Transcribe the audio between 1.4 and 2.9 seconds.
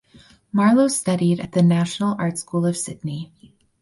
the National Art School of